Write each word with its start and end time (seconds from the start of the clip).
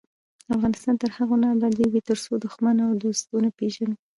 افغانستان 0.55 0.95
تر 1.01 1.09
هغو 1.17 1.35
نه 1.43 1.47
ابادیږي، 1.55 2.01
ترڅو 2.09 2.31
دښمن 2.45 2.75
او 2.85 2.91
دوست 3.03 3.23
ونه 3.29 3.49
پیژنو. 3.57 3.95